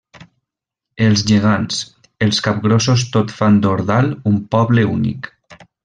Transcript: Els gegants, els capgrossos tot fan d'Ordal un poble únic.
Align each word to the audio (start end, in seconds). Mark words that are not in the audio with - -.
Els 1.07 1.23
gegants, 1.31 1.83
els 2.29 2.41
capgrossos 2.49 3.05
tot 3.19 3.35
fan 3.43 3.61
d'Ordal 3.67 4.11
un 4.33 4.41
poble 4.57 4.89
únic. 4.99 5.31